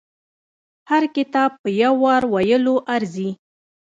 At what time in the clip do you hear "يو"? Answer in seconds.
1.81-1.93